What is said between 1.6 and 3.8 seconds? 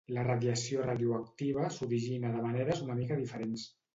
s'origina de maneres una mica diferents.